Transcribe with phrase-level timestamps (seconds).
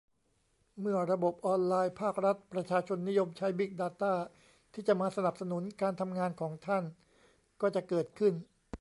[0.81, 4.13] เมื่อระบบออนไลน์ภาครัฐ ประชาชนนิยมใช้ บิ๊กดาต้า
[4.73, 6.83] ที่จะมาสนับสนุนการทำงานของท่าน
[7.61, 8.33] ก็จะเกิดขึ้น